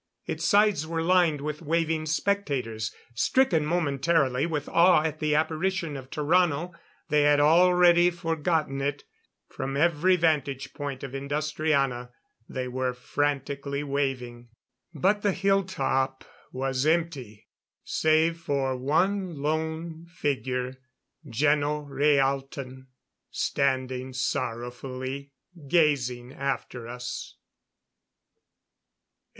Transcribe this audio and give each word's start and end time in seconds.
Its 0.25 0.43
sides 0.45 0.87
were 0.87 1.03
lined 1.03 1.41
with 1.41 1.61
waving 1.61 2.07
spectators; 2.07 2.91
stricken 3.13 3.63
momentarily 3.63 4.47
with 4.47 4.67
awe 4.69 5.03
at 5.03 5.19
the 5.19 5.35
apparition 5.35 5.95
of 5.95 6.09
Tarrano, 6.09 6.71
they 7.09 7.21
had 7.21 7.39
already 7.39 8.09
forgotten 8.09 8.81
it; 8.81 9.03
from 9.47 9.77
every 9.77 10.15
vantage 10.15 10.73
point 10.73 11.03
of 11.03 11.13
Industriana 11.13 12.09
they 12.49 12.67
were 12.67 12.95
frantically 12.95 13.83
waving. 13.83 14.49
But 14.91 15.21
the 15.21 15.33
hilltop 15.33 16.25
was 16.51 16.83
empty, 16.87 17.47
save 17.83 18.39
for 18.39 18.75
one 18.75 19.35
lone 19.39 20.07
figure 20.07 20.79
Geno 21.29 21.83
Rhaalton 21.85 22.87
standing 23.29 24.13
sorrowfully 24.13 25.31
gazing 25.67 26.33
after 26.33 26.87
us. 26.87 27.35